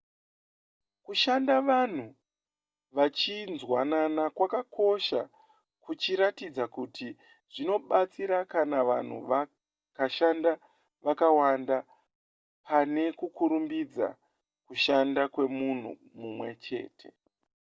kushanda 1.05 1.55
vanhu 1.69 2.05
vachinzwanana 2.97 4.23
kwakakosha 4.35 5.21
kuchiratidza 5.83 6.63
kuti 6.75 7.07
zvinobatsira 7.53 8.37
kana 8.53 8.79
vanhu 8.89 9.17
vakashanda 9.31 10.51
vakawanda 11.05 11.77
pane 12.67 13.03
kurumbidza 13.37 14.07
kushanda 14.67 15.21
kwemunhu 15.33 15.91
mumwe 16.19 16.49
chete 16.65 17.07